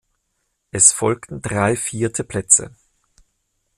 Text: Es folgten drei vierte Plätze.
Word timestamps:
Es 0.71 0.93
folgten 0.93 1.43
drei 1.43 1.75
vierte 1.75 2.23
Plätze. 2.23 2.73